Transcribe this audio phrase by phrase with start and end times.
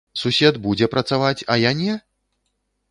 [0.21, 1.93] Сусед будзе працаваць, а я не?